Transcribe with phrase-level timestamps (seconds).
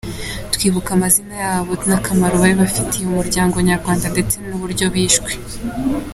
[0.53, 5.31] Twibuka amazina yabo n’akamaro bari bafitiye umuryango nyarwanda ndetse n’uburyo bishwe.